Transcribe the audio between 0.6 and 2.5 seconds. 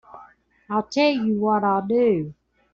I'll tell you what I'll do.